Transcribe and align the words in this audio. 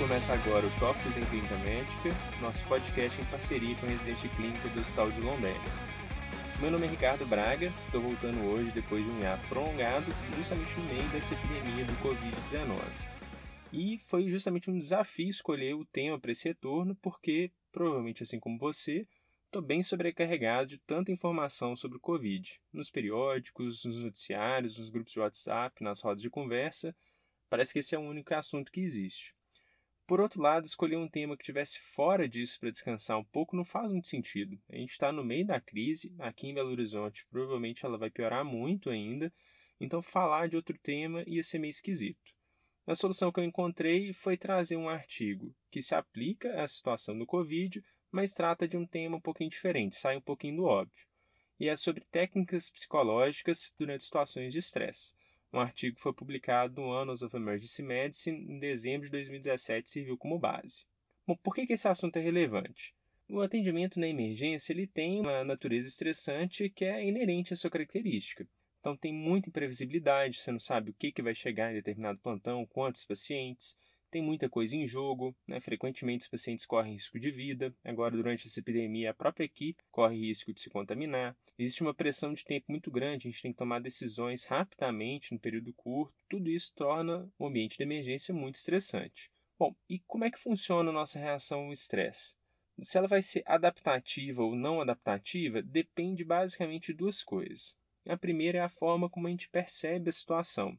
Começa 0.00 0.32
agora 0.32 0.66
o 0.66 0.80
Tópicos 0.80 1.14
em 1.18 1.26
Clínica 1.26 1.54
Médica, 1.58 2.08
nosso 2.40 2.64
podcast 2.64 3.20
em 3.20 3.24
parceria 3.26 3.76
com 3.76 3.84
a 3.84 3.90
residência 3.90 4.30
clínica 4.30 4.66
do 4.70 4.80
Hospital 4.80 5.10
de 5.10 5.20
Londres. 5.20 5.54
Meu 6.58 6.70
nome 6.70 6.86
é 6.86 6.88
Ricardo 6.88 7.26
Braga, 7.26 7.70
estou 7.84 8.00
voltando 8.00 8.42
hoje 8.46 8.70
depois 8.70 9.04
de 9.04 9.10
um 9.10 9.20
hiato 9.20 9.46
prolongado, 9.46 10.06
justamente 10.38 10.74
no 10.80 10.86
meio 10.86 11.06
dessa 11.10 11.34
epidemia 11.34 11.84
do 11.84 11.92
Covid-19. 12.02 12.80
E 13.74 13.98
foi 14.06 14.26
justamente 14.30 14.70
um 14.70 14.78
desafio 14.78 15.28
escolher 15.28 15.74
o 15.74 15.84
tema 15.84 16.18
para 16.18 16.32
esse 16.32 16.48
retorno, 16.48 16.96
porque, 16.96 17.52
provavelmente 17.70 18.22
assim 18.22 18.40
como 18.40 18.58
você, 18.58 19.06
estou 19.44 19.60
bem 19.60 19.82
sobrecarregado 19.82 20.66
de 20.66 20.78
tanta 20.78 21.12
informação 21.12 21.76
sobre 21.76 21.98
o 21.98 22.00
Covid, 22.00 22.58
nos 22.72 22.90
periódicos, 22.90 23.84
nos 23.84 24.02
noticiários, 24.02 24.78
nos 24.78 24.88
grupos 24.88 25.12
de 25.12 25.20
WhatsApp, 25.20 25.84
nas 25.84 26.00
rodas 26.00 26.22
de 26.22 26.30
conversa. 26.30 26.96
Parece 27.50 27.74
que 27.74 27.80
esse 27.80 27.94
é 27.94 27.98
o 27.98 28.02
único 28.02 28.34
assunto 28.34 28.72
que 28.72 28.80
existe. 28.80 29.38
Por 30.10 30.20
outro 30.20 30.42
lado, 30.42 30.66
escolher 30.66 30.96
um 30.96 31.08
tema 31.08 31.36
que 31.36 31.44
tivesse 31.44 31.78
fora 31.78 32.28
disso 32.28 32.58
para 32.58 32.72
descansar 32.72 33.16
um 33.16 33.22
pouco 33.22 33.54
não 33.54 33.64
faz 33.64 33.88
muito 33.88 34.08
sentido. 34.08 34.58
A 34.68 34.74
gente 34.74 34.90
está 34.90 35.12
no 35.12 35.22
meio 35.22 35.46
da 35.46 35.60
crise, 35.60 36.12
aqui 36.18 36.48
em 36.48 36.54
Belo 36.54 36.72
Horizonte 36.72 37.24
provavelmente 37.30 37.86
ela 37.86 37.96
vai 37.96 38.10
piorar 38.10 38.44
muito 38.44 38.90
ainda, 38.90 39.32
então 39.80 40.02
falar 40.02 40.48
de 40.48 40.56
outro 40.56 40.76
tema 40.82 41.22
ia 41.28 41.44
ser 41.44 41.60
meio 41.60 41.70
esquisito. 41.70 42.34
A 42.88 42.96
solução 42.96 43.30
que 43.30 43.38
eu 43.38 43.44
encontrei 43.44 44.12
foi 44.12 44.36
trazer 44.36 44.76
um 44.76 44.88
artigo 44.88 45.54
que 45.70 45.80
se 45.80 45.94
aplica 45.94 46.60
à 46.60 46.66
situação 46.66 47.16
do 47.16 47.24
Covid, 47.24 47.80
mas 48.10 48.32
trata 48.32 48.66
de 48.66 48.76
um 48.76 48.84
tema 48.84 49.18
um 49.18 49.20
pouquinho 49.20 49.50
diferente, 49.50 49.94
sai 49.94 50.16
um 50.16 50.20
pouquinho 50.20 50.56
do 50.56 50.64
óbvio. 50.64 51.06
E 51.60 51.68
é 51.68 51.76
sobre 51.76 52.04
técnicas 52.10 52.68
psicológicas 52.68 53.72
durante 53.78 54.02
situações 54.02 54.52
de 54.52 54.58
estresse. 54.58 55.14
Um 55.52 55.58
artigo 55.58 55.98
foi 55.98 56.12
publicado 56.12 56.80
no 56.80 56.92
Annals 56.92 57.22
of 57.22 57.36
Emergency 57.36 57.82
Medicine 57.82 58.38
em 58.38 58.58
dezembro 58.60 59.06
de 59.06 59.12
2017 59.12 59.88
e 59.88 59.90
serviu 59.90 60.16
como 60.16 60.38
base. 60.38 60.84
Bom, 61.26 61.36
por 61.36 61.54
que, 61.54 61.66
que 61.66 61.72
esse 61.72 61.88
assunto 61.88 62.16
é 62.16 62.20
relevante? 62.20 62.94
O 63.28 63.40
atendimento 63.40 63.98
na 63.98 64.06
emergência 64.06 64.72
ele 64.72 64.86
tem 64.86 65.20
uma 65.20 65.42
natureza 65.42 65.88
estressante 65.88 66.70
que 66.70 66.84
é 66.84 67.04
inerente 67.04 67.52
à 67.52 67.56
sua 67.56 67.70
característica. 67.70 68.46
Então 68.78 68.96
tem 68.96 69.12
muita 69.12 69.48
imprevisibilidade, 69.48 70.38
você 70.38 70.52
não 70.52 70.60
sabe 70.60 70.90
o 70.90 70.94
que, 70.94 71.12
que 71.12 71.22
vai 71.22 71.34
chegar 71.34 71.70
em 71.70 71.74
determinado 71.74 72.18
plantão, 72.20 72.64
quantos 72.66 73.04
pacientes, 73.04 73.76
tem 74.10 74.22
muita 74.22 74.48
coisa 74.48 74.76
em 74.76 74.86
jogo, 74.86 75.34
né? 75.46 75.60
frequentemente 75.60 76.22
os 76.22 76.28
pacientes 76.28 76.66
correm 76.66 76.94
risco 76.94 77.18
de 77.18 77.30
vida, 77.30 77.74
agora 77.84 78.16
durante 78.16 78.46
essa 78.46 78.60
epidemia 78.60 79.10
a 79.10 79.14
própria 79.14 79.44
equipe 79.44 79.82
corre 79.90 80.18
risco 80.18 80.52
de 80.52 80.60
se 80.60 80.68
contaminar, 80.68 81.36
existe 81.58 81.82
uma 81.82 81.94
pressão 81.94 82.32
de 82.32 82.44
tempo 82.44 82.66
muito 82.68 82.90
grande, 82.90 83.28
a 83.28 83.30
gente 83.30 83.42
tem 83.42 83.52
que 83.52 83.58
tomar 83.58 83.80
decisões 83.80 84.44
rapidamente, 84.44 85.32
no 85.32 85.38
período 85.38 85.72
curto, 85.72 86.14
tudo 86.28 86.50
isso 86.50 86.72
torna 86.74 87.30
o 87.38 87.46
ambiente 87.46 87.76
de 87.76 87.82
emergência 87.82 88.34
muito 88.34 88.56
estressante. 88.56 89.30
Bom, 89.58 89.74
e 89.88 89.98
como 90.06 90.24
é 90.24 90.30
que 90.30 90.38
funciona 90.38 90.90
a 90.90 90.92
nossa 90.92 91.18
reação 91.18 91.66
ao 91.66 91.72
estresse? 91.72 92.34
Se 92.82 92.96
ela 92.96 93.06
vai 93.06 93.20
ser 93.20 93.42
adaptativa 93.44 94.42
ou 94.42 94.56
não 94.56 94.80
adaptativa 94.80 95.60
depende 95.60 96.24
basicamente 96.24 96.86
de 96.86 96.94
duas 96.94 97.22
coisas. 97.22 97.76
A 98.08 98.16
primeira 98.16 98.58
é 98.58 98.62
a 98.62 98.70
forma 98.70 99.10
como 99.10 99.26
a 99.26 99.30
gente 99.30 99.50
percebe 99.50 100.08
a 100.08 100.12
situação. 100.12 100.78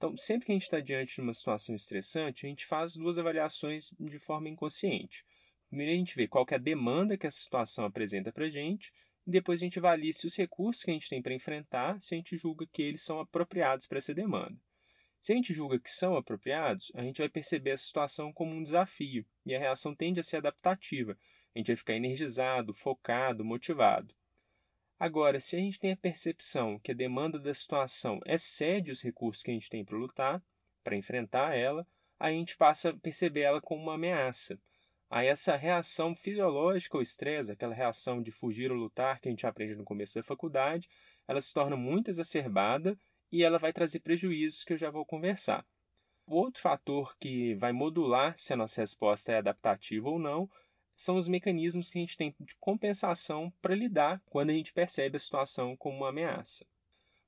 Então, 0.00 0.16
sempre 0.16 0.46
que 0.46 0.52
a 0.52 0.54
gente 0.54 0.62
está 0.62 0.80
diante 0.80 1.16
de 1.16 1.20
uma 1.20 1.34
situação 1.34 1.74
estressante, 1.74 2.46
a 2.46 2.48
gente 2.48 2.64
faz 2.64 2.96
duas 2.96 3.18
avaliações 3.18 3.90
de 4.00 4.18
forma 4.18 4.48
inconsciente. 4.48 5.26
Primeiro, 5.68 5.92
a 5.92 5.94
gente 5.94 6.16
vê 6.16 6.26
qual 6.26 6.46
é 6.50 6.54
a 6.54 6.58
demanda 6.58 7.18
que 7.18 7.26
essa 7.26 7.38
situação 7.38 7.84
apresenta 7.84 8.32
para 8.32 8.46
a 8.46 8.48
gente, 8.48 8.94
e 9.26 9.30
depois 9.30 9.60
a 9.60 9.64
gente 9.66 9.78
avalia 9.78 10.10
se 10.10 10.26
os 10.26 10.34
recursos 10.34 10.82
que 10.82 10.90
a 10.90 10.94
gente 10.94 11.10
tem 11.10 11.20
para 11.20 11.34
enfrentar, 11.34 12.00
se 12.00 12.14
a 12.14 12.16
gente 12.16 12.34
julga 12.34 12.66
que 12.72 12.80
eles 12.80 13.02
são 13.02 13.20
apropriados 13.20 13.86
para 13.86 13.98
essa 13.98 14.14
demanda. 14.14 14.56
Se 15.20 15.34
a 15.34 15.36
gente 15.36 15.52
julga 15.52 15.78
que 15.78 15.90
são 15.90 16.16
apropriados, 16.16 16.90
a 16.94 17.02
gente 17.02 17.18
vai 17.18 17.28
perceber 17.28 17.72
a 17.72 17.76
situação 17.76 18.32
como 18.32 18.54
um 18.54 18.62
desafio 18.62 19.26
e 19.44 19.54
a 19.54 19.58
reação 19.58 19.94
tende 19.94 20.18
a 20.18 20.22
ser 20.22 20.38
adaptativa. 20.38 21.14
A 21.54 21.58
gente 21.58 21.66
vai 21.66 21.76
ficar 21.76 21.94
energizado, 21.94 22.72
focado, 22.72 23.44
motivado. 23.44 24.14
Agora, 25.00 25.40
se 25.40 25.56
a 25.56 25.58
gente 25.58 25.80
tem 25.80 25.92
a 25.92 25.96
percepção 25.96 26.78
que 26.78 26.92
a 26.92 26.94
demanda 26.94 27.38
da 27.38 27.54
situação 27.54 28.20
excede 28.26 28.92
os 28.92 29.00
recursos 29.00 29.42
que 29.42 29.50
a 29.50 29.54
gente 29.54 29.70
tem 29.70 29.82
para 29.82 29.96
lutar, 29.96 30.42
para 30.84 30.94
enfrentar 30.94 31.56
ela, 31.56 31.86
a 32.18 32.30
gente 32.30 32.54
passa 32.54 32.90
a 32.90 32.94
perceber 32.94 33.40
ela 33.40 33.62
como 33.62 33.82
uma 33.82 33.94
ameaça. 33.94 34.60
Aí 35.08 35.26
essa 35.26 35.56
reação 35.56 36.14
fisiológica 36.14 36.98
ao 36.98 37.02
estresse, 37.02 37.50
aquela 37.50 37.72
reação 37.72 38.22
de 38.22 38.30
fugir 38.30 38.70
ou 38.70 38.76
lutar 38.76 39.18
que 39.20 39.28
a 39.28 39.30
gente 39.30 39.46
aprende 39.46 39.74
no 39.74 39.84
começo 39.84 40.16
da 40.16 40.22
faculdade, 40.22 40.86
ela 41.26 41.40
se 41.40 41.54
torna 41.54 41.78
muito 41.78 42.10
exacerbada 42.10 42.94
e 43.32 43.42
ela 43.42 43.58
vai 43.58 43.72
trazer 43.72 44.00
prejuízos 44.00 44.64
que 44.64 44.74
eu 44.74 44.78
já 44.78 44.90
vou 44.90 45.06
conversar. 45.06 45.64
O 46.26 46.36
outro 46.36 46.60
fator 46.60 47.16
que 47.18 47.54
vai 47.54 47.72
modular 47.72 48.36
se 48.36 48.52
a 48.52 48.56
nossa 48.56 48.82
resposta 48.82 49.32
é 49.32 49.38
adaptativa 49.38 50.10
ou 50.10 50.18
não 50.18 50.46
são 51.00 51.16
os 51.16 51.26
mecanismos 51.26 51.90
que 51.90 51.96
a 51.98 52.02
gente 52.02 52.14
tem 52.14 52.34
de 52.38 52.54
compensação 52.56 53.50
para 53.62 53.74
lidar 53.74 54.22
quando 54.26 54.50
a 54.50 54.52
gente 54.52 54.70
percebe 54.70 55.16
a 55.16 55.18
situação 55.18 55.74
como 55.74 55.96
uma 55.96 56.10
ameaça. 56.10 56.66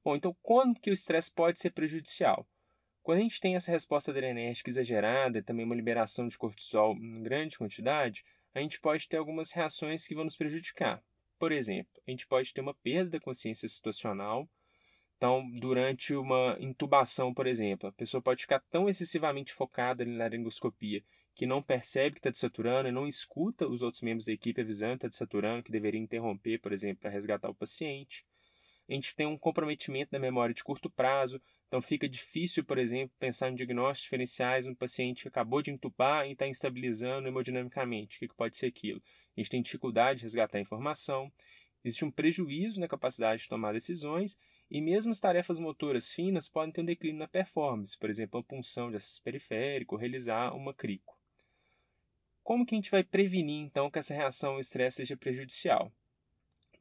Bom, 0.05 0.15
então 0.15 0.37
quando 0.43 0.79
que 0.79 0.91
o 0.91 0.93
estresse 0.93 1.33
pode 1.33 1.59
ser 1.59 1.71
prejudicial? 1.71 2.47
Quando 3.03 3.21
a 3.21 3.23
gente 3.23 3.41
tem 3.41 3.57
essa 3.57 3.73
resposta 3.73 4.11
adrenérgica 4.11 4.69
exagerada 4.69 5.39
e 5.39 5.43
também 5.43 5.65
uma 5.65 5.75
liberação 5.75 6.29
de 6.29 6.37
cortisol 6.37 6.95
em 6.97 7.23
grande 7.23 7.57
quantidade, 7.57 8.23
a 8.55 8.61
gente 8.61 8.79
pode 8.79 9.09
ter 9.09 9.17
algumas 9.17 9.51
reações 9.53 10.07
que 10.07 10.15
vão 10.15 10.25
nos 10.25 10.37
prejudicar. 10.37 11.03
Por 11.39 11.51
exemplo, 11.51 11.99
a 12.07 12.11
gente 12.11 12.27
pode 12.27 12.53
ter 12.53 12.61
uma 12.61 12.75
perda 12.75 13.13
da 13.13 13.21
consciência 13.21 13.67
situacional. 13.67 14.47
Então, 15.17 15.51
durante 15.51 16.15
uma 16.15 16.59
intubação, 16.61 17.33
por 17.33 17.47
exemplo, 17.47 17.89
a 17.89 17.93
pessoa 17.93 18.23
pode 18.23 18.43
ficar 18.43 18.61
tão 18.71 18.87
excessivamente 18.87 19.55
focada 19.55 20.05
na 20.05 20.25
laringoscopia 20.25 21.03
que 21.35 21.47
não 21.47 21.63
percebe 21.63 22.15
que 22.15 22.19
está 22.19 22.31
desaturando 22.31 22.89
e 22.89 22.93
não 22.93 23.07
escuta 23.07 23.67
os 23.67 23.83
outros 23.83 24.03
membros 24.03 24.27
da 24.27 24.33
equipe 24.33 24.61
avisando 24.61 24.99
que 24.99 25.07
está 25.07 25.09
desaturando, 25.09 25.63
que 25.63 25.73
deveria 25.73 26.01
interromper, 26.01 26.59
por 26.61 26.73
exemplo, 26.73 27.01
para 27.01 27.11
resgatar 27.11 27.49
o 27.49 27.55
paciente. 27.55 28.25
A 28.89 28.93
gente 28.93 29.15
tem 29.15 29.27
um 29.27 29.39
comprometimento 29.39 30.11
da 30.11 30.19
memória 30.19 30.55
de 30.55 30.63
curto 30.63 30.91
prazo, 30.91 31.41
então 31.67 31.81
fica 31.81 32.07
difícil, 32.07 32.65
por 32.65 32.77
exemplo, 32.77 33.17
pensar 33.19 33.49
em 33.49 33.55
diagnósticos 33.55 34.03
diferenciais 34.03 34.67
um 34.67 34.75
paciente 34.75 35.23
que 35.23 35.29
acabou 35.29 35.63
de 35.63 35.71
entubar 35.71 36.27
e 36.27 36.33
está 36.33 36.47
instabilizando 36.47 37.27
hemodinamicamente. 37.27 38.17
O 38.17 38.21
que, 38.21 38.29
que 38.29 38.35
pode 38.35 38.57
ser 38.57 38.67
aquilo? 38.67 39.03
A 39.35 39.41
gente 39.41 39.51
tem 39.51 39.63
dificuldade 39.63 40.19
de 40.19 40.25
resgatar 40.25 40.59
a 40.59 40.61
informação, 40.61 41.33
existe 41.83 42.05
um 42.05 42.11
prejuízo 42.11 42.79
na 42.79 42.89
capacidade 42.89 43.43
de 43.43 43.49
tomar 43.49 43.73
decisões 43.73 44.37
e 44.71 44.83
mesmo 44.83 45.13
as 45.13 45.21
tarefas 45.21 45.59
motoras 45.59 46.13
finas 46.13 46.49
podem 46.49 46.73
ter 46.73 46.83
um 46.83 46.85
declínio 46.85 47.21
na 47.21 47.29
performance, 47.29 47.99
por 47.99 48.11
exemplo, 48.11 48.41
a 48.41 48.45
punção 48.45 48.91
de 48.91 48.97
acesso 48.97 49.23
periférico, 49.23 49.97
realizar 49.97 50.55
uma 50.55 50.75
crico. 50.75 51.22
Como 52.45 52.67
que 52.67 52.75
a 52.75 52.79
gente 52.79 52.91
vai 52.91 53.05
prevenir, 53.05 53.63
então, 53.63 53.89
que 53.89 54.01
essa 54.01 54.15
reação 54.15 54.55
ao 54.55 54.61
estresse 54.61 54.97
seja 54.97 55.17
prejudicial? 55.17 55.93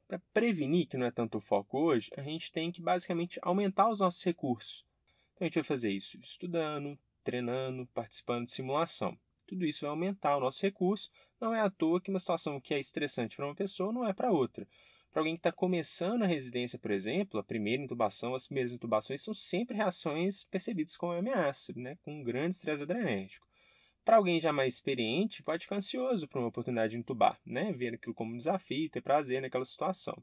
Para 0.07 0.19
prevenir, 0.33 0.87
que 0.87 0.97
não 0.97 1.05
é 1.05 1.11
tanto 1.11 1.37
o 1.37 1.41
foco 1.41 1.79
hoje, 1.79 2.09
a 2.17 2.21
gente 2.23 2.51
tem 2.51 2.71
que 2.71 2.81
basicamente 2.81 3.39
aumentar 3.43 3.89
os 3.89 3.99
nossos 3.99 4.23
recursos. 4.23 4.83
Então 5.35 5.45
a 5.45 5.49
gente 5.49 5.55
vai 5.55 5.63
fazer 5.63 5.91
isso 5.91 6.19
estudando, 6.19 6.97
treinando, 7.23 7.85
participando 7.93 8.45
de 8.45 8.51
simulação. 8.51 9.17
Tudo 9.45 9.65
isso 9.65 9.81
vai 9.81 9.91
aumentar 9.91 10.35
o 10.35 10.39
nosso 10.39 10.61
recurso. 10.63 11.11
Não 11.39 11.53
é 11.53 11.61
à 11.61 11.69
toa 11.69 12.01
que 12.01 12.09
uma 12.09 12.19
situação 12.19 12.59
que 12.59 12.73
é 12.73 12.79
estressante 12.79 13.35
para 13.35 13.45
uma 13.45 13.55
pessoa 13.55 13.93
não 13.93 14.05
é 14.05 14.13
para 14.13 14.31
outra. 14.31 14.67
Para 15.11 15.21
alguém 15.21 15.35
que 15.35 15.39
está 15.39 15.51
começando 15.51 16.23
a 16.23 16.27
residência, 16.27 16.79
por 16.79 16.89
exemplo, 16.89 17.39
a 17.39 17.43
primeira 17.43 17.83
intubação, 17.83 18.33
as 18.33 18.47
primeiras 18.47 18.71
intubações 18.71 19.21
são 19.21 19.33
sempre 19.33 19.75
reações 19.75 20.43
percebidas 20.45 20.97
como 20.97 21.11
ameaça, 21.11 21.71
né, 21.75 21.97
com 22.01 22.19
um 22.19 22.23
grande 22.23 22.55
estresse 22.55 22.83
adrenérgico. 22.83 23.50
Para 24.03 24.17
alguém 24.17 24.41
já 24.41 24.51
mais 24.51 24.75
experiente, 24.75 25.43
pode 25.43 25.63
ficar 25.63 25.75
ansioso 25.75 26.27
por 26.27 26.39
uma 26.39 26.47
oportunidade 26.47 26.93
de 26.93 26.99
intubar, 26.99 27.39
né? 27.45 27.69
Aquilo 27.93 28.15
como 28.15 28.33
um 28.33 28.37
desafio, 28.37 28.89
ter 28.89 29.01
prazer 29.01 29.41
naquela 29.41 29.65
situação. 29.65 30.21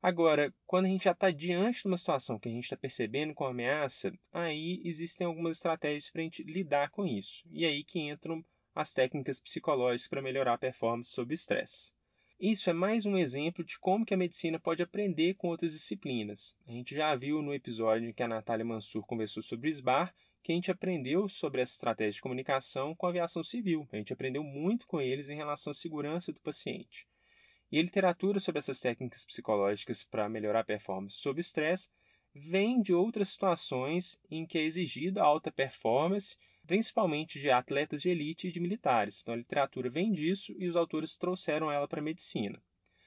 Agora, 0.00 0.54
quando 0.64 0.84
a 0.84 0.88
gente 0.88 1.04
já 1.04 1.10
está 1.10 1.28
diante 1.28 1.82
de 1.82 1.88
uma 1.88 1.98
situação 1.98 2.38
que 2.38 2.48
a 2.48 2.52
gente 2.52 2.64
está 2.64 2.76
percebendo 2.76 3.34
com 3.34 3.44
ameaça, 3.44 4.12
aí 4.32 4.80
existem 4.84 5.26
algumas 5.26 5.56
estratégias 5.56 6.08
para 6.08 6.20
a 6.20 6.24
gente 6.24 6.44
lidar 6.44 6.90
com 6.90 7.04
isso. 7.04 7.42
E 7.50 7.64
aí 7.66 7.82
que 7.82 7.98
entram 7.98 8.44
as 8.72 8.92
técnicas 8.92 9.40
psicológicas 9.40 10.06
para 10.06 10.22
melhorar 10.22 10.54
a 10.54 10.58
performance 10.58 11.10
sob 11.10 11.34
estresse. 11.34 11.90
Isso 12.38 12.70
é 12.70 12.72
mais 12.72 13.04
um 13.04 13.18
exemplo 13.18 13.64
de 13.64 13.76
como 13.80 14.06
que 14.06 14.14
a 14.14 14.16
medicina 14.16 14.60
pode 14.60 14.80
aprender 14.80 15.34
com 15.34 15.48
outras 15.48 15.72
disciplinas. 15.72 16.56
A 16.68 16.70
gente 16.70 16.94
já 16.94 17.12
viu 17.16 17.42
no 17.42 17.52
episódio 17.52 18.08
em 18.08 18.12
que 18.12 18.22
a 18.22 18.28
Natália 18.28 18.64
Mansur 18.64 19.04
conversou 19.04 19.42
sobre 19.42 19.68
SBAR 19.68 20.14
que 20.42 20.52
a 20.52 20.54
gente 20.54 20.70
aprendeu 20.70 21.28
sobre 21.28 21.60
essa 21.60 21.74
estratégia 21.74 22.12
de 22.12 22.22
comunicação 22.22 22.94
com 22.94 23.06
a 23.06 23.10
aviação 23.10 23.42
civil. 23.42 23.86
A 23.92 23.96
gente 23.96 24.12
aprendeu 24.12 24.42
muito 24.42 24.86
com 24.86 25.00
eles 25.00 25.28
em 25.28 25.36
relação 25.36 25.70
à 25.70 25.74
segurança 25.74 26.32
do 26.32 26.40
paciente. 26.40 27.06
E 27.70 27.78
a 27.78 27.82
literatura 27.82 28.40
sobre 28.40 28.60
essas 28.60 28.80
técnicas 28.80 29.26
psicológicas 29.26 30.04
para 30.04 30.28
melhorar 30.28 30.60
a 30.60 30.64
performance 30.64 31.18
sob 31.18 31.40
estresse 31.40 31.90
vem 32.34 32.80
de 32.80 32.94
outras 32.94 33.28
situações 33.28 34.18
em 34.30 34.46
que 34.46 34.58
é 34.58 34.62
exigida 34.62 35.22
alta 35.22 35.52
performance, 35.52 36.38
principalmente 36.66 37.40
de 37.40 37.50
atletas 37.50 38.00
de 38.00 38.08
elite 38.08 38.48
e 38.48 38.52
de 38.52 38.60
militares. 38.60 39.20
Então 39.20 39.34
a 39.34 39.38
literatura 39.38 39.90
vem 39.90 40.12
disso 40.12 40.54
e 40.58 40.66
os 40.66 40.76
autores 40.76 41.16
trouxeram 41.16 41.70
ela 41.70 41.88
para 41.88 42.00
a 42.00 42.04
medicina. 42.04 42.62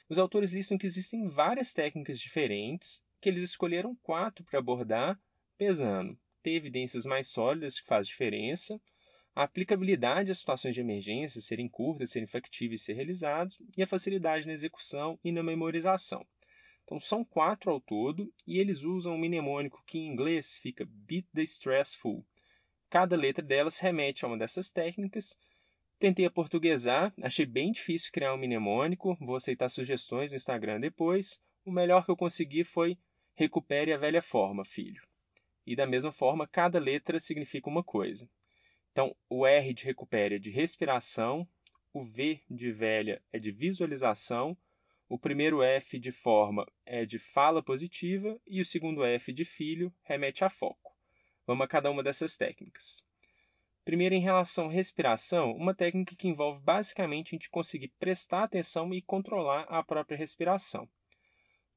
Os 0.08 0.20
autores 0.20 0.52
listam 0.52 0.78
que 0.78 0.86
existem 0.86 1.28
várias 1.28 1.74
técnicas 1.74 2.20
diferentes, 2.20 3.02
que 3.20 3.30
eles 3.30 3.44
escolheram 3.44 3.96
quatro 4.04 4.44
para 4.44 4.60
abordar, 4.60 5.20
pesando 5.58 6.20
ter 6.42 6.54
evidências 6.54 7.06
mais 7.06 7.28
sólidas 7.28 7.80
que 7.80 7.88
faz 7.88 8.08
diferença, 8.08 8.80
a 9.34 9.44
aplicabilidade 9.44 10.30
às 10.30 10.40
situações 10.40 10.76
de 10.76 10.82
emergência 10.82 11.40
serem 11.40 11.70
curtas, 11.70 12.12
serem 12.12 12.28
factíveis 12.28 12.82
de 12.82 12.86
ser 12.86 12.94
realizados, 12.94 13.58
e 13.78 13.82
a 13.82 13.88
facilidade 13.88 14.46
na 14.46 14.52
execução 14.52 15.18
e 15.24 15.32
na 15.32 15.42
memorização. 15.42 16.26
Então 16.84 17.00
são 17.00 17.24
quatro 17.24 17.72
ao 17.72 17.80
todo, 17.80 18.34
e 18.46 18.60
eles 18.60 18.84
usam 18.84 19.16
um 19.16 19.18
mnemônico 19.18 19.82
que 19.88 19.98
em 19.98 20.08
inglês 20.12 20.58
fica 20.58 20.86
beat 20.86 21.26
the 21.34 21.44
stressful. 21.44 22.26
Cada 22.90 23.16
letra 23.16 23.42
delas 23.42 23.80
remete 23.80 24.26
a 24.26 24.28
uma 24.28 24.38
dessas 24.38 24.70
técnicas. 24.70 25.38
Tentei 25.98 26.26
aportuguesar, 26.26 27.14
achei 27.22 27.46
bem 27.46 27.72
difícil 27.72 28.12
criar 28.12 28.34
um 28.34 28.38
mnemônico, 28.38 29.16
vou 29.22 29.38
aceitar 29.38 29.70
sugestões 29.70 30.32
no 30.32 30.36
Instagram 30.36 30.82
depois. 30.82 31.40
O 31.64 31.72
melhor 31.72 32.04
que 32.04 32.12
eu 32.12 32.18
consegui 32.18 32.66
foi 32.66 32.98
recupere 33.34 33.94
a 33.94 33.98
velha 33.98 34.22
forma, 34.22 34.66
filho. 34.66 35.02
E 35.66 35.76
da 35.76 35.86
mesma 35.86 36.12
forma, 36.12 36.48
cada 36.48 36.80
letra 36.80 37.20
significa 37.20 37.70
uma 37.70 37.84
coisa. 37.84 38.30
Então, 38.92 39.16
o 39.30 39.46
R 39.46 39.74
de 39.74 39.86
recupere 39.86 40.36
é 40.36 40.40
de 40.40 40.50
respiração, 40.50 41.48
o 41.94 42.02
V 42.02 42.42
de 42.50 42.72
velha 42.72 43.22
é 43.32 43.40
de 43.40 43.52
visualização, 43.52 44.58
o 45.08 45.20
primeiro 45.20 45.62
F 45.62 46.00
de 46.00 46.12
forma 46.12 46.66
é 46.86 47.06
de 47.06 47.20
fala 47.20 47.62
positiva 47.62 48.40
e 48.48 48.62
o 48.62 48.66
segundo 48.66 49.04
F 49.04 49.34
de 49.34 49.44
filho 49.44 49.94
remete 50.04 50.44
a 50.44 50.50
foco. 50.50 50.96
Vamos 51.46 51.66
a 51.66 51.68
cada 51.68 51.92
uma 51.92 52.02
dessas 52.02 52.38
técnicas. 52.38 53.04
Primeiro, 53.84 54.16
em 54.16 54.22
relação 54.22 54.70
à 54.70 54.72
respiração, 54.72 55.52
uma 55.54 55.74
técnica 55.74 56.16
que 56.16 56.28
envolve 56.28 56.62
basicamente 56.62 57.30
a 57.30 57.36
gente 57.36 57.50
conseguir 57.50 57.90
prestar 58.00 58.44
atenção 58.44 58.94
e 58.94 59.02
controlar 59.02 59.64
a 59.64 59.84
própria 59.84 60.18
respiração. 60.18 60.88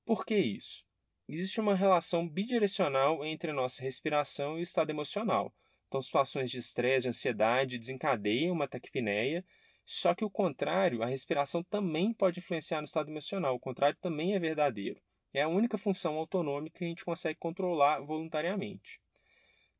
Por 0.04 0.24
que 0.24 0.36
isso? 0.36 0.83
Existe 1.26 1.58
uma 1.58 1.74
relação 1.74 2.28
bidirecional 2.28 3.24
entre 3.24 3.50
a 3.50 3.54
nossa 3.54 3.82
respiração 3.82 4.56
e 4.56 4.60
o 4.60 4.62
estado 4.62 4.90
emocional. 4.90 5.50
Então, 5.88 6.02
situações 6.02 6.50
de 6.50 6.58
estresse, 6.58 7.04
de 7.04 7.08
ansiedade 7.08 7.78
desencadeiam 7.78 8.52
uma 8.52 8.68
taquipneia, 8.68 9.42
só 9.86 10.14
que 10.14 10.24
o 10.24 10.30
contrário, 10.30 11.02
a 11.02 11.06
respiração 11.06 11.62
também 11.62 12.12
pode 12.12 12.40
influenciar 12.40 12.80
no 12.80 12.84
estado 12.84 13.10
emocional. 13.10 13.54
O 13.54 13.60
contrário 13.60 13.96
também 14.02 14.34
é 14.34 14.38
verdadeiro. 14.38 15.00
É 15.32 15.42
a 15.42 15.48
única 15.48 15.78
função 15.78 16.16
autonômica 16.16 16.78
que 16.78 16.84
a 16.84 16.88
gente 16.88 17.04
consegue 17.04 17.38
controlar 17.38 18.00
voluntariamente. 18.00 19.00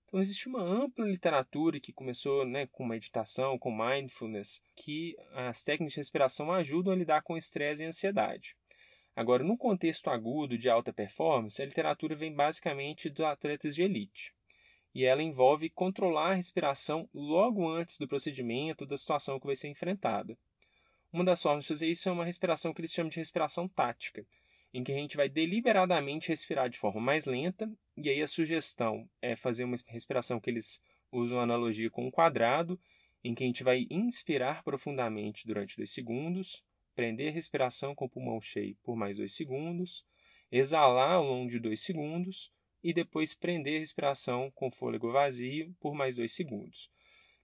Então, 0.06 0.20
existe 0.20 0.48
uma 0.48 0.62
ampla 0.62 1.04
literatura 1.04 1.78
que 1.78 1.92
começou 1.92 2.46
né, 2.46 2.66
com 2.68 2.86
meditação, 2.86 3.58
com 3.58 3.70
mindfulness, 3.70 4.62
que 4.76 5.14
as 5.32 5.62
técnicas 5.62 5.92
de 5.92 6.00
respiração 6.00 6.52
ajudam 6.52 6.92
a 6.92 6.96
lidar 6.96 7.22
com 7.22 7.36
estresse 7.36 7.82
e 7.82 7.86
ansiedade. 7.86 8.56
Agora, 9.16 9.44
no 9.44 9.56
contexto 9.56 10.10
agudo 10.10 10.58
de 10.58 10.68
alta 10.68 10.92
performance, 10.92 11.62
a 11.62 11.66
literatura 11.66 12.16
vem 12.16 12.34
basicamente 12.34 13.08
dos 13.08 13.24
atletas 13.24 13.74
de 13.74 13.82
elite 13.82 14.32
e 14.94 15.04
ela 15.04 15.22
envolve 15.22 15.68
controlar 15.70 16.30
a 16.30 16.34
respiração 16.34 17.08
logo 17.12 17.68
antes 17.68 17.98
do 17.98 18.06
procedimento, 18.06 18.86
da 18.86 18.96
situação 18.96 19.40
que 19.40 19.46
vai 19.46 19.56
ser 19.56 19.68
enfrentada. 19.68 20.38
Uma 21.12 21.24
das 21.24 21.42
formas 21.42 21.64
de 21.64 21.68
fazer 21.68 21.88
isso 21.88 22.08
é 22.08 22.12
uma 22.12 22.24
respiração 22.24 22.72
que 22.72 22.80
eles 22.80 22.92
chamam 22.92 23.10
de 23.10 23.18
respiração 23.18 23.68
tática, 23.68 24.24
em 24.72 24.84
que 24.84 24.92
a 24.92 24.96
gente 24.96 25.16
vai 25.16 25.28
deliberadamente 25.28 26.28
respirar 26.28 26.68
de 26.68 26.78
forma 26.78 27.00
mais 27.00 27.24
lenta, 27.24 27.70
e 27.96 28.08
aí 28.08 28.22
a 28.22 28.26
sugestão 28.26 29.08
é 29.20 29.36
fazer 29.36 29.64
uma 29.64 29.76
respiração 29.88 30.40
que 30.40 30.50
eles 30.50 30.80
usam 31.10 31.40
analogia 31.40 31.90
com 31.90 32.06
um 32.06 32.10
quadrado, 32.10 32.78
em 33.22 33.34
que 33.34 33.42
a 33.42 33.46
gente 33.46 33.64
vai 33.64 33.86
inspirar 33.90 34.62
profundamente 34.62 35.46
durante 35.46 35.76
2 35.76 35.90
segundos, 35.90 36.62
prender 36.94 37.28
a 37.28 37.34
respiração 37.34 37.94
com 37.94 38.06
o 38.06 38.10
pulmão 38.10 38.40
cheio 38.40 38.76
por 38.82 38.96
mais 38.96 39.16
2 39.18 39.34
segundos, 39.34 40.04
exalar 40.50 41.12
ao 41.12 41.24
longo 41.24 41.50
de 41.50 41.58
2 41.58 41.80
segundos, 41.80 42.50
e 42.84 42.92
depois 42.92 43.32
prender 43.32 43.76
a 43.76 43.80
respiração 43.80 44.50
com 44.54 44.70
fôlego 44.70 45.10
vazio 45.10 45.74
por 45.80 45.94
mais 45.94 46.16
dois 46.16 46.32
segundos. 46.32 46.90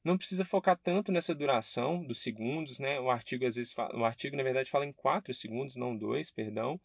Não 0.05 0.19
precisa 0.19 0.45
focar 0.45 0.79
tanto 0.79 1.11
nessa 1.11 1.35
duração 1.35 2.05
dos 2.05 2.23
segundos, 2.23 2.79
né? 2.79 3.01
O 3.01 3.11
artigo 3.11 3.47
às 3.47 3.57
vezes 3.57 3.73
fala, 3.73 3.99
o 3.99 4.05
artigo 4.05 4.37
na 4.37 4.43
verdade 4.43 4.71
fala 4.71 4.85
em 4.85 4.93
quatro 4.93 5.33
segundos, 5.33 5.77
não 5.77 5.97
dois, 5.97 6.31
perdão. 6.31 6.79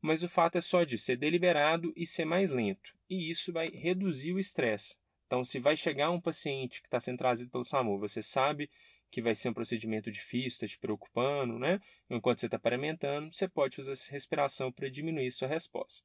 Mas 0.00 0.24
o 0.24 0.28
fato 0.28 0.58
é 0.58 0.60
só 0.60 0.82
de 0.82 0.98
ser 0.98 1.16
deliberado 1.16 1.92
e 1.96 2.04
ser 2.04 2.24
mais 2.24 2.50
lento. 2.50 2.92
E 3.08 3.30
isso 3.30 3.52
vai 3.52 3.70
reduzir 3.70 4.32
o 4.32 4.40
estresse. 4.40 4.96
Então, 5.26 5.44
se 5.44 5.60
vai 5.60 5.76
chegar 5.76 6.10
um 6.10 6.20
paciente 6.20 6.80
que 6.80 6.88
está 6.88 7.00
sendo 7.00 7.18
trazido 7.18 7.50
pelo 7.50 7.64
SAMU, 7.64 7.98
você 7.98 8.22
sabe 8.22 8.68
que 9.14 9.22
vai 9.22 9.32
ser 9.32 9.50
um 9.50 9.54
procedimento 9.54 10.10
difícil, 10.10 10.48
está 10.48 10.66
te 10.66 10.76
preocupando, 10.76 11.56
né? 11.56 11.80
Enquanto 12.10 12.40
você 12.40 12.46
está 12.46 12.58
paramentando, 12.58 13.32
você 13.32 13.46
pode 13.46 13.76
fazer 13.76 13.92
essa 13.92 14.10
respiração 14.10 14.72
para 14.72 14.90
diminuir 14.90 15.30
sua 15.30 15.46
resposta. 15.46 16.04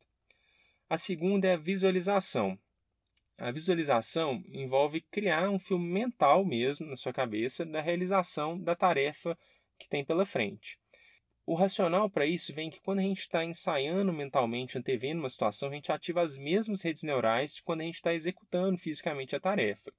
A 0.88 0.96
segunda 0.96 1.48
é 1.48 1.54
a 1.54 1.58
visualização. 1.58 2.56
A 3.36 3.50
visualização 3.50 4.44
envolve 4.50 5.02
criar 5.02 5.50
um 5.50 5.58
filme 5.58 5.92
mental 5.92 6.46
mesmo 6.46 6.86
na 6.86 6.96
sua 6.96 7.12
cabeça 7.12 7.66
da 7.66 7.82
realização 7.82 8.60
da 8.62 8.76
tarefa 8.76 9.36
que 9.80 9.90
tem 9.90 10.06
pela 10.06 10.24
frente. 10.24 10.78
O 11.48 11.56
racional 11.56 12.12
para 12.12 12.28
isso 12.28 12.54
vem 12.54 12.70
que 12.70 12.80
quando 12.80 13.00
a 13.00 13.02
gente 13.02 13.22
está 13.22 13.44
ensaiando 13.44 14.14
mentalmente, 14.14 14.78
antevendo 14.78 15.20
uma 15.20 15.32
situação, 15.32 15.70
a 15.70 15.74
gente 15.74 15.92
ativa 15.92 16.22
as 16.22 16.38
mesmas 16.38 16.84
redes 16.84 17.02
neurais 17.02 17.56
de 17.56 17.64
quando 17.64 17.82
a 17.82 17.86
gente 17.86 17.96
está 17.96 18.14
executando 18.14 18.78
fisicamente 18.78 19.36
a 19.36 19.40
tarefa. 19.40 19.92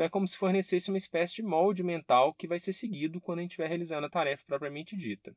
Então 0.00 0.06
é 0.06 0.10
como 0.10 0.26
se 0.26 0.38
fornecesse 0.38 0.90
uma 0.90 0.96
espécie 0.96 1.34
de 1.34 1.42
molde 1.42 1.82
mental 1.82 2.32
que 2.32 2.48
vai 2.48 2.58
ser 2.58 2.72
seguido 2.72 3.20
quando 3.20 3.40
a 3.40 3.42
gente 3.42 3.50
estiver 3.50 3.68
realizando 3.68 4.06
a 4.06 4.10
tarefa 4.10 4.42
propriamente 4.46 4.96
dita 4.96 5.36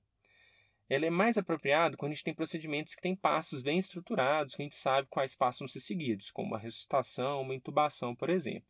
ela 0.90 1.06
é 1.06 1.10
mais 1.10 1.38
apropriada 1.38 1.98
quando 1.98 2.14
a 2.14 2.16
gente 2.16 2.24
tem 2.24 2.34
procedimentos 2.34 2.96
que 2.96 3.02
têm 3.02 3.14
passos 3.14 3.62
bem 3.62 3.78
estruturados, 3.78 4.56
que 4.56 4.62
a 4.62 4.66
gente 4.66 4.78
sabe 4.78 5.10
quais 5.10 5.36
passos 5.36 5.60
vão 5.60 5.68
ser 5.68 5.82
seguidos, 5.82 6.32
como 6.32 6.48
uma 6.48 6.58
ressuscitação, 6.58 7.42
uma 7.42 7.54
intubação, 7.54 8.16
por 8.16 8.30
exemplo. 8.30 8.64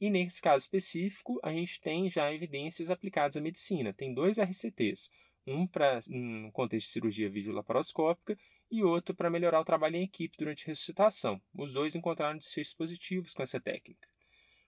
E 0.00 0.08
nesse 0.10 0.40
caso 0.40 0.62
específico, 0.62 1.40
a 1.42 1.50
gente 1.50 1.80
tem 1.80 2.08
já 2.08 2.32
evidências 2.32 2.88
aplicadas 2.88 3.36
à 3.36 3.40
medicina. 3.40 3.92
Tem 3.92 4.14
dois 4.14 4.38
RCTs, 4.38 5.10
um 5.44 5.66
para 5.66 5.98
um 6.08 6.52
contexto 6.52 6.86
de 6.86 6.92
cirurgia 6.92 7.28
videolaparoscópica 7.28 8.38
e 8.70 8.84
outro 8.84 9.12
para 9.12 9.30
melhorar 9.30 9.60
o 9.60 9.64
trabalho 9.64 9.96
em 9.96 10.04
equipe 10.04 10.36
durante 10.38 10.66
ressuscitação. 10.66 11.40
Os 11.52 11.72
dois 11.72 11.96
encontraram 11.96 12.38
desfechos 12.38 12.74
positivos 12.74 13.32
com 13.32 13.42
essa 13.42 13.60
técnica. 13.60 14.06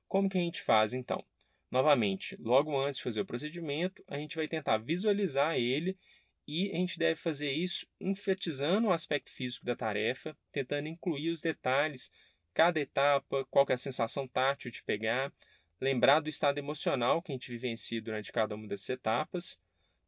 Como 0.08 0.28
que 0.28 0.38
a 0.38 0.40
gente 0.40 0.62
faz 0.62 0.94
então? 0.94 1.22
Novamente, 1.70 2.34
logo 2.40 2.74
antes 2.80 2.96
de 2.96 3.04
fazer 3.04 3.20
o 3.20 3.26
procedimento, 3.26 4.02
a 4.08 4.16
gente 4.16 4.36
vai 4.36 4.48
tentar 4.48 4.78
visualizar 4.78 5.56
ele 5.56 5.98
e 6.46 6.70
a 6.72 6.76
gente 6.76 6.98
deve 6.98 7.20
fazer 7.20 7.52
isso 7.52 7.86
enfatizando 8.00 8.88
o 8.88 8.92
aspecto 8.92 9.30
físico 9.30 9.66
da 9.66 9.76
tarefa, 9.76 10.34
tentando 10.50 10.88
incluir 10.88 11.30
os 11.30 11.42
detalhes, 11.42 12.10
cada 12.54 12.80
etapa, 12.80 13.46
qual 13.50 13.66
é 13.68 13.74
a 13.74 13.76
sensação 13.76 14.26
tátil 14.26 14.70
de 14.70 14.82
pegar, 14.82 15.30
lembrar 15.78 16.20
do 16.20 16.28
estado 16.30 16.56
emocional 16.56 17.20
que 17.20 17.30
a 17.30 17.34
gente 17.34 17.50
vivencia 17.50 18.00
durante 18.00 18.32
cada 18.32 18.54
uma 18.54 18.66
dessas 18.66 18.88
etapas, 18.88 19.60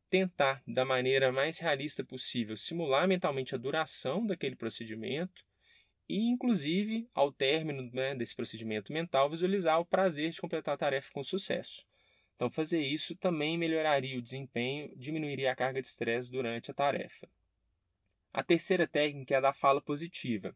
tentar, 0.08 0.62
da 0.66 0.84
maneira 0.84 1.30
mais 1.30 1.58
realista 1.58 2.02
possível, 2.02 2.56
simular 2.56 3.06
mentalmente 3.06 3.54
a 3.54 3.58
duração 3.58 4.24
daquele 4.24 4.56
procedimento 4.56 5.44
e, 6.10 6.28
inclusive, 6.28 7.08
ao 7.14 7.30
término 7.30 7.88
né, 7.92 8.16
desse 8.16 8.34
procedimento 8.34 8.92
mental, 8.92 9.30
visualizar 9.30 9.78
o 9.78 9.86
prazer 9.86 10.30
de 10.30 10.40
completar 10.40 10.74
a 10.74 10.78
tarefa 10.78 11.12
com 11.12 11.22
sucesso. 11.22 11.86
Então, 12.34 12.50
fazer 12.50 12.82
isso 12.82 13.14
também 13.14 13.56
melhoraria 13.56 14.18
o 14.18 14.22
desempenho, 14.22 14.92
diminuiria 14.96 15.52
a 15.52 15.54
carga 15.54 15.80
de 15.80 15.86
estresse 15.86 16.28
durante 16.28 16.70
a 16.70 16.74
tarefa. 16.74 17.28
A 18.32 18.42
terceira 18.42 18.88
técnica 18.88 19.34
é 19.34 19.36
a 19.36 19.40
da 19.40 19.52
fala 19.52 19.80
positiva. 19.80 20.52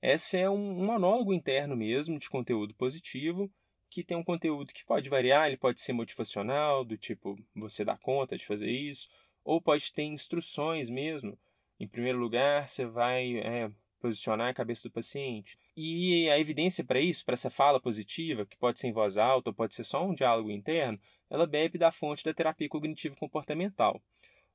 Essa 0.00 0.36
é 0.36 0.50
um, 0.50 0.84
monólogo 0.84 1.32
interno 1.32 1.76
mesmo 1.76 2.18
de 2.18 2.28
conteúdo 2.28 2.74
positivo, 2.74 3.48
que 3.88 4.02
tem 4.02 4.16
um 4.16 4.24
conteúdo 4.24 4.72
que 4.72 4.84
pode 4.84 5.08
variar, 5.08 5.46
ele 5.46 5.56
pode 5.56 5.80
ser 5.80 5.92
motivacional, 5.92 6.84
do 6.84 6.96
tipo 6.96 7.38
você 7.54 7.84
dá 7.84 7.96
conta 7.96 8.36
de 8.36 8.44
fazer 8.44 8.70
isso, 8.70 9.08
ou 9.44 9.62
pode 9.62 9.92
ter 9.92 10.02
instruções 10.02 10.90
mesmo. 10.90 11.38
Em 11.78 11.86
primeiro 11.86 12.18
lugar, 12.18 12.68
você 12.68 12.84
vai 12.84 13.36
é, 13.38 13.70
posicionar 14.02 14.48
a 14.50 14.54
cabeça 14.54 14.88
do 14.88 14.92
paciente. 14.92 15.56
E 15.76 16.28
a 16.28 16.38
evidência 16.38 16.84
para 16.84 17.00
isso, 17.00 17.24
para 17.24 17.34
essa 17.34 17.48
fala 17.48 17.80
positiva, 17.80 18.44
que 18.44 18.56
pode 18.56 18.80
ser 18.80 18.88
em 18.88 18.92
voz 18.92 19.16
alta 19.16 19.50
ou 19.50 19.54
pode 19.54 19.76
ser 19.76 19.84
só 19.84 20.04
um 20.04 20.12
diálogo 20.12 20.50
interno, 20.50 21.00
ela 21.30 21.46
bebe 21.46 21.78
da 21.78 21.92
fonte 21.92 22.24
da 22.24 22.34
terapia 22.34 22.68
cognitivo 22.68 23.14
comportamental. 23.16 24.02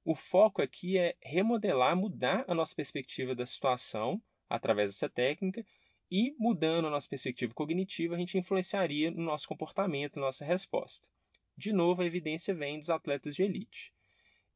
O 0.03 0.13
foco 0.13 0.61
aqui 0.61 0.97
é 0.97 1.15
remodelar, 1.21 1.95
mudar 1.95 2.43
a 2.47 2.53
nossa 2.53 2.75
perspectiva 2.75 3.33
da 3.33 3.45
situação 3.45 4.21
através 4.49 4.91
dessa 4.91 5.09
técnica 5.09 5.65
e 6.11 6.35
mudando 6.37 6.87
a 6.87 6.91
nossa 6.91 7.09
perspectiva 7.09 7.53
cognitiva, 7.53 8.15
a 8.15 8.19
gente 8.19 8.37
influenciaria 8.37 9.11
no 9.11 9.23
nosso 9.23 9.47
comportamento, 9.47 10.19
nossa 10.19 10.45
resposta. 10.45 11.07
De 11.55 11.71
novo, 11.71 12.01
a 12.01 12.05
evidência 12.05 12.53
vem 12.53 12.79
dos 12.79 12.89
atletas 12.89 13.35
de 13.35 13.43
elite. 13.43 13.93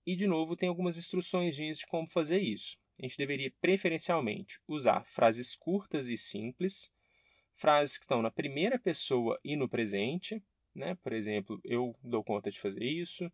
E, 0.05 0.15
de 0.15 0.27
novo, 0.27 0.55
tem 0.55 0.69
algumas 0.69 0.97
instruções 0.97 1.55
de 1.55 1.71
como 1.87 2.07
fazer 2.07 2.39
isso 2.39 2.77
a 3.01 3.07
gente 3.07 3.17
deveria 3.17 3.51
preferencialmente 3.59 4.59
usar 4.67 5.03
frases 5.05 5.55
curtas 5.55 6.07
e 6.07 6.15
simples, 6.15 6.93
frases 7.55 7.97
que 7.97 8.03
estão 8.03 8.21
na 8.21 8.29
primeira 8.29 8.77
pessoa 8.77 9.39
e 9.43 9.55
no 9.55 9.67
presente, 9.67 10.41
né? 10.73 10.95
Por 11.01 11.11
exemplo, 11.11 11.59
eu 11.63 11.95
dou 12.03 12.23
conta 12.23 12.51
de 12.51 12.59
fazer 12.59 12.85
isso. 12.85 13.31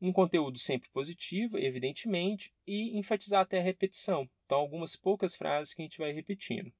Um 0.00 0.12
conteúdo 0.12 0.58
sempre 0.58 0.88
positivo, 0.88 1.58
evidentemente, 1.58 2.54
e 2.66 2.98
enfatizar 2.98 3.42
até 3.42 3.60
a 3.60 3.62
repetição. 3.62 4.28
Então, 4.46 4.58
algumas 4.58 4.96
poucas 4.96 5.36
frases 5.36 5.74
que 5.74 5.82
a 5.82 5.84
gente 5.84 5.98
vai 5.98 6.10
repetindo. 6.10 6.72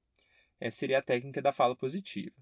Essa 0.59 0.79
seria 0.79 0.97
a 0.97 1.03
técnica 1.03 1.41
da 1.41 1.53
fala 1.53 1.75
positiva. 1.75 2.35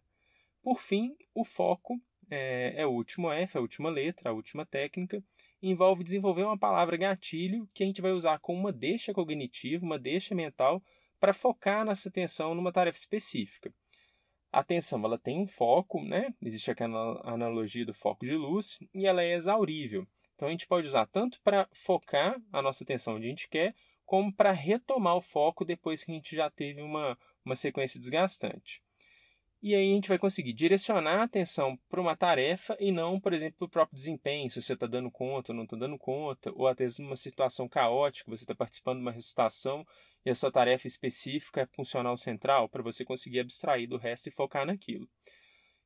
Por 0.63 0.79
fim, 0.79 1.15
o 1.35 1.43
foco 1.43 1.99
é, 2.29 2.81
é 2.81 2.85
o 2.85 2.91
último 2.91 3.29
F, 3.29 3.57
a 3.57 3.61
última 3.61 3.89
letra, 3.89 4.29
a 4.29 4.33
última 4.33 4.65
técnica, 4.65 5.21
envolve 5.61 6.03
desenvolver 6.03 6.43
uma 6.43 6.57
palavra 6.57 6.97
gatilho 6.97 7.69
que 7.73 7.83
a 7.83 7.85
gente 7.85 8.01
vai 8.01 8.11
usar 8.11 8.39
com 8.39 8.53
uma 8.53 8.71
deixa 8.71 9.13
cognitiva, 9.13 9.85
uma 9.85 9.99
deixa 9.99 10.33
mental, 10.33 10.81
para 11.19 11.33
focar 11.33 11.85
nossa 11.85 12.09
atenção 12.09 12.55
numa 12.55 12.71
tarefa 12.71 12.97
específica. 12.97 13.71
A 14.51 14.59
atenção 14.59 15.03
ela 15.05 15.17
tem 15.17 15.39
um 15.39 15.47
foco, 15.47 16.03
né? 16.03 16.33
existe 16.41 16.71
aquela 16.71 17.21
analogia 17.23 17.85
do 17.85 17.93
foco 17.93 18.25
de 18.25 18.35
luz, 18.35 18.79
e 18.93 19.05
ela 19.05 19.23
é 19.23 19.33
exaurível. 19.33 20.05
Então 20.35 20.47
a 20.47 20.51
gente 20.51 20.67
pode 20.67 20.87
usar 20.87 21.05
tanto 21.05 21.39
para 21.41 21.69
focar 21.71 22.41
a 22.51 22.61
nossa 22.61 22.83
atenção 22.83 23.15
onde 23.15 23.27
a 23.27 23.29
gente 23.29 23.47
quer, 23.47 23.75
como 24.05 24.33
para 24.33 24.51
retomar 24.51 25.15
o 25.15 25.21
foco 25.21 25.63
depois 25.63 26.03
que 26.03 26.11
a 26.11 26.15
gente 26.15 26.35
já 26.35 26.49
teve 26.49 26.81
uma, 26.81 27.17
uma 27.45 27.55
sequência 27.55 27.99
desgastante. 27.99 28.81
E 29.63 29.75
aí 29.75 29.91
a 29.91 29.93
gente 29.93 30.09
vai 30.09 30.17
conseguir 30.17 30.53
direcionar 30.53 31.19
a 31.19 31.23
atenção 31.23 31.77
para 31.87 32.01
uma 32.01 32.17
tarefa 32.17 32.75
e 32.79 32.91
não, 32.91 33.19
por 33.19 33.31
exemplo, 33.31 33.59
para 33.59 33.65
o 33.65 33.69
próprio 33.69 33.95
desempenho, 33.95 34.49
se 34.49 34.59
você 34.59 34.73
está 34.73 34.87
dando 34.87 35.11
conta 35.11 35.51
ou 35.51 35.55
não 35.55 35.65
está 35.65 35.77
dando 35.77 35.99
conta, 35.99 36.51
ou 36.55 36.67
até 36.67 36.87
uma 36.99 37.15
situação 37.15 37.69
caótica, 37.69 38.31
você 38.31 38.43
está 38.43 38.55
participando 38.55 38.97
de 38.97 39.03
uma 39.03 39.11
ressuscitação 39.11 39.85
e 40.25 40.31
a 40.31 40.35
sua 40.35 40.51
tarefa 40.51 40.87
específica 40.87 41.61
é 41.61 41.67
funcional 41.67 42.17
central, 42.17 42.69
para 42.69 42.81
você 42.81 43.05
conseguir 43.05 43.39
abstrair 43.39 43.87
do 43.87 43.97
resto 43.97 44.29
e 44.29 44.31
focar 44.31 44.65
naquilo. 44.65 45.07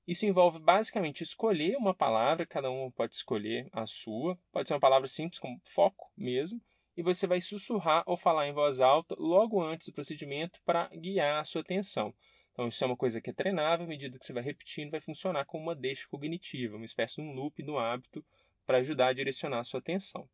Isso 0.08 0.25
envolve 0.25 0.58
basicamente 0.58 1.24
escolher 1.24 1.75
uma 1.75 1.94
palavra, 1.94 2.46
cada 2.46 2.72
um 2.72 2.89
pode 2.91 3.15
escolher 3.15 3.67
a 3.74 3.86
sua, 3.86 4.39
pode 4.53 4.70
ser 4.70 4.75
uma 4.75 4.79
palavra 4.79 5.08
simples, 5.10 5.39
como 5.39 5.60
foco 5.65 6.10
mesmo, 6.15 6.62
e 6.96 7.03
você 7.03 7.27
vai 7.27 7.41
sussurrar 7.41 8.03
ou 8.05 8.15
falar 8.15 8.48
em 8.48 8.53
voz 8.53 8.79
alta 8.79 9.15
logo 9.17 9.62
antes 9.62 9.88
do 9.88 9.94
procedimento 9.94 10.62
para 10.63 10.88
guiar 10.89 11.41
a 11.41 11.44
sua 11.44 11.60
atenção. 11.60 12.13
Então, 12.55 12.69
isso 12.69 12.81
é 12.81 12.88
uma 12.88 12.95
coisa 12.95 13.19
que 13.19 13.29
é 13.29 13.33
treinável, 13.33 13.85
à 13.85 13.89
medida 13.89 14.17
que 14.17 14.25
você 14.25 14.31
vai 14.31 14.41
repetindo, 14.41 14.91
vai 14.91 15.01
funcionar 15.01 15.43
como 15.43 15.62
uma 15.62 15.75
deixa 15.75 16.07
cognitiva, 16.07 16.77
uma 16.77 16.85
espécie 16.85 17.15
de 17.15 17.21
um 17.21 17.33
loop 17.33 17.62
no 17.62 17.77
hábito 17.77 18.25
para 18.65 18.77
ajudar 18.77 19.07
a 19.07 19.13
direcionar 19.13 19.59
a 19.59 19.63
sua 19.65 19.81
atenção. 19.81 20.25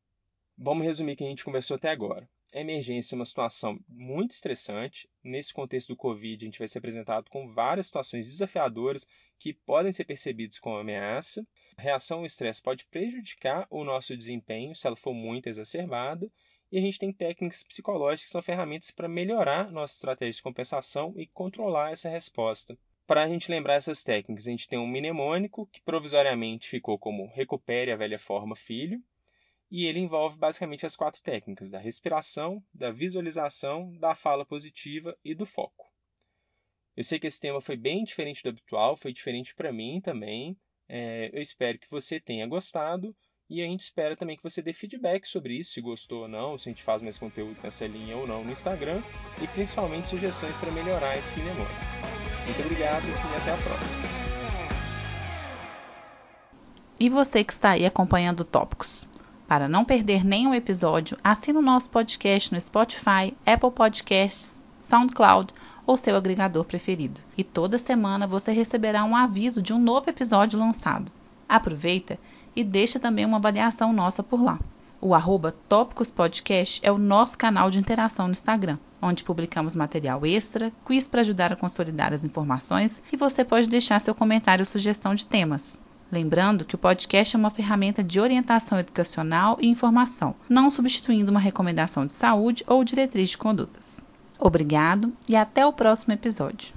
Vamos 0.56 0.86
resumir 0.86 1.14
o 1.14 1.16
que 1.16 1.24
a 1.24 1.28
gente 1.28 1.44
conversou 1.44 1.78
até 1.78 1.90
agora. 1.90 2.30
A 2.54 2.60
emergência 2.60 3.16
é 3.16 3.18
uma 3.18 3.26
situação 3.26 3.80
muito 3.90 4.34
estressante. 4.34 5.10
Nesse 5.24 5.52
contexto 5.52 5.88
do 5.88 5.96
Covid, 5.96 6.46
a 6.46 6.48
gente 6.48 6.60
vai 6.60 6.68
ser 6.68 6.78
apresentado 6.78 7.28
com 7.28 7.52
várias 7.52 7.88
situações 7.88 8.28
desafiadoras 8.28 9.08
que 9.40 9.56
podem 9.56 9.92
ser 9.92 10.06
percebidas 10.06 10.60
como 10.60 10.78
ameaça. 10.78 11.44
A 11.76 11.82
reação 11.82 12.20
ao 12.20 12.26
estresse 12.26 12.62
pode 12.62 12.86
prejudicar 12.86 13.66
o 13.72 13.84
nosso 13.84 14.16
desempenho 14.16 14.76
se 14.76 14.86
ela 14.86 14.96
for 14.96 15.16
muito 15.16 15.50
exacerbada. 15.50 16.32
E 16.72 16.78
a 16.78 16.82
gente 16.82 17.00
tem 17.00 17.12
técnicas 17.12 17.64
psicológicas 17.66 18.26
que 18.26 18.32
são 18.32 18.42
ferramentas 18.42 18.92
para 18.92 19.10
melhorar 19.10 19.70
nossa 19.70 19.94
estratégia 19.94 20.34
de 20.34 20.42
compensação 20.42 21.14
e 21.18 21.28
controlar 21.28 21.92
essa 21.92 22.08
resposta. 22.10 22.78
Para 23.06 23.24
a 23.24 23.28
gente 23.28 23.52
lembrar 23.52 23.74
essas 23.74 24.04
técnicas, 24.04 24.48
a 24.48 24.52
gente 24.52 24.70
tem 24.70 24.80
um 24.80 24.88
mnemônico 24.88 25.68
que 25.68 25.82
provisoriamente 25.82 26.70
ficou 26.70 26.98
como 26.98 27.28
Recupere 27.28 27.92
a 27.92 27.98
Velha 27.98 28.18
Forma 28.18 28.56
Filho, 28.56 29.04
e 29.70 29.86
ele 29.86 30.00
envolve 30.00 30.38
basicamente 30.38 30.86
as 30.86 30.96
quatro 30.96 31.22
técnicas 31.22 31.72
da 31.72 31.78
respiração, 31.78 32.64
da 32.74 32.90
visualização, 32.90 33.92
da 33.98 34.16
fala 34.16 34.46
positiva 34.46 35.18
e 35.26 35.36
do 35.36 35.46
foco. 35.46 35.92
Eu 36.96 37.04
sei 37.04 37.20
que 37.20 37.28
esse 37.28 37.40
tema 37.40 37.60
foi 37.60 37.76
bem 37.76 38.04
diferente 38.04 38.44
do 38.44 38.50
habitual, 38.50 38.96
foi 38.96 39.12
diferente 39.12 39.54
para 39.56 39.74
mim 39.74 40.00
também. 40.02 40.58
É, 40.88 41.30
eu 41.34 41.42
espero 41.42 41.80
que 41.80 41.90
você 41.90 42.20
tenha 42.20 42.48
gostado 42.48 43.14
e 43.52 43.62
a 43.62 43.66
gente 43.66 43.82
espera 43.82 44.16
também 44.16 44.38
que 44.38 44.44
você 44.44 44.62
dê 44.62 44.72
feedback 44.72 45.28
sobre 45.28 45.56
isso, 45.56 45.74
se 45.74 45.82
gostou 45.82 46.22
ou 46.22 46.28
não, 46.30 46.58
se 46.58 46.70
a 46.70 46.72
gente 46.72 46.82
faz 46.82 47.02
mais 47.02 47.18
conteúdo 47.18 47.58
nessa 47.62 47.86
linha 47.86 48.16
ou 48.16 48.26
não 48.26 48.46
no 48.46 48.52
Instagram 48.52 49.02
e 49.42 49.48
principalmente 49.48 50.08
sugestões 50.08 50.56
para 50.56 50.72
melhorar 50.72 51.18
esse 51.18 51.38
mnemônico. 51.38 51.70
Muito 52.46 52.62
obrigado 52.62 53.04
e 53.04 53.36
até 53.42 53.52
a 53.52 53.58
próxima. 53.58 54.04
E 56.98 57.10
você 57.10 57.44
que 57.44 57.52
está 57.52 57.72
aí 57.72 57.86
acompanhando 57.86 58.46
Tópicos? 58.46 59.06
Para 59.50 59.68
não 59.68 59.84
perder 59.84 60.24
nenhum 60.24 60.54
episódio, 60.54 61.18
assine 61.22 61.60
o 61.60 61.62
nosso 61.62 61.90
podcast 61.90 62.54
no 62.54 62.62
Spotify, 62.62 63.36
Apple 63.46 63.72
Podcasts, 63.72 64.64
SoundCloud 64.80 65.54
ou 65.86 65.98
seu 65.98 66.16
agregador 66.16 66.64
preferido. 66.64 67.20
E 67.38 67.44
toda 67.44 67.78
semana 67.78 68.26
você 68.26 68.54
receberá 68.54 69.04
um 69.04 69.14
aviso 69.14 69.62
de 69.62 69.74
um 69.74 69.80
novo 69.80 70.10
episódio 70.10 70.58
lançado. 70.58 71.12
Aproveita 71.50 72.18
e 72.56 72.64
deixa 72.64 73.00
também 73.00 73.26
uma 73.26 73.38
avaliação 73.38 73.94
nossa 73.94 74.22
por 74.22 74.42
lá. 74.42 74.60
O 75.00 75.16
arroba 75.16 75.52
Tópicos 75.68 76.12
Podcast 76.12 76.80
é 76.84 76.92
o 76.92 76.98
nosso 77.00 77.36
canal 77.36 77.72
de 77.72 77.80
interação 77.80 78.28
no 78.28 78.34
Instagram, 78.34 78.78
onde 79.02 79.24
publicamos 79.24 79.76
material 79.76 80.24
extra, 80.26 80.72
quiz 80.86 81.08
para 81.08 81.22
ajudar 81.22 81.52
a 81.52 81.56
consolidar 81.56 82.14
as 82.14 82.24
informações 82.24 83.02
e 83.12 83.18
você 83.18 83.44
pode 83.44 83.68
deixar 83.68 84.00
seu 84.00 84.14
comentário 84.14 84.62
ou 84.62 84.68
sugestão 84.68 85.16
de 85.16 85.26
temas. 85.26 85.82
Lembrando 86.12 86.66
que 86.66 86.76
o 86.76 86.78
podcast 86.78 87.36
é 87.36 87.40
uma 87.40 87.50
ferramenta 87.50 88.04
de 88.04 88.20
orientação 88.20 88.78
educacional 88.78 89.58
e 89.60 89.68
informação, 89.68 90.36
não 90.48 90.70
substituindo 90.70 91.32
uma 91.32 91.40
recomendação 91.40 92.06
de 92.06 92.14
saúde 92.14 92.64
ou 92.68 92.84
diretriz 92.84 93.32
de 93.32 93.40
condutas. 93.40 94.06
Obrigado 94.38 95.12
e 95.28 95.36
até 95.36 95.66
o 95.66 95.74
próximo 95.74 96.14
episódio. 96.14 96.70